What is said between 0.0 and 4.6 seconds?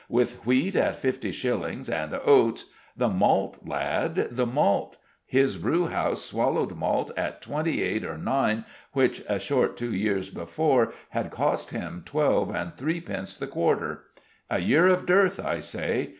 "With wheat at fifty shillings, and oats" "The malt, lad, the